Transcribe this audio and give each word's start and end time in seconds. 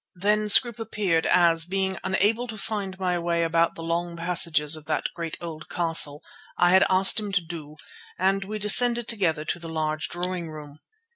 Then 0.15 0.49
Scroope 0.49 0.79
appeared, 0.79 1.27
as, 1.27 1.65
being 1.65 1.99
unable 2.03 2.47
to 2.47 2.57
find 2.57 2.97
my 2.97 3.19
way 3.19 3.43
about 3.43 3.75
the 3.75 3.83
long 3.83 4.17
passages 4.17 4.75
of 4.75 4.87
that 4.87 5.09
great 5.13 5.37
old 5.39 5.69
castle, 5.69 6.23
I 6.57 6.71
had 6.71 6.83
asked 6.89 7.19
him 7.19 7.31
to 7.33 7.41
do, 7.45 7.77
and 8.17 8.43
we 8.43 8.57
descended 8.57 9.07
together 9.07 9.45
to 9.45 9.59
the 9.59 9.69
large 9.69 10.09
drawing 10.09 10.49
room. 10.49 10.79